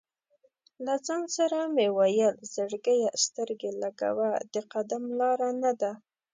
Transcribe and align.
له 0.85 0.93
ځان 1.05 1.23
سره 1.37 1.57
مې 1.75 1.87
ویل: 1.97 2.35
"زړګیه 2.53 3.09
سترګې 3.25 3.71
لګوه، 3.81 4.29
د 4.53 4.55
قدم 4.73 5.03
لاره 5.19 5.49
نه 5.63 5.71
ده". 5.81 5.91